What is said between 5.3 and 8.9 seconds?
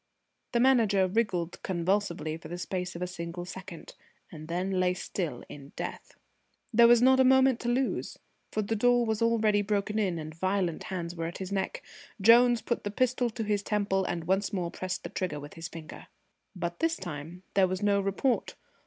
in death. There was not a moment to lose, for the